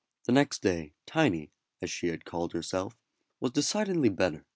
[0.23, 2.97] The next day Tiny, as she had called herself,
[3.39, 4.45] was decidedly better.